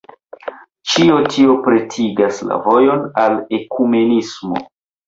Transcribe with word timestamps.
Ĉio 0.93 1.17
tio 1.35 1.57
pretigas 1.69 2.43
la 2.49 2.59
vojon 2.67 3.07
al 3.27 3.41
ekumenismo. 3.61 4.69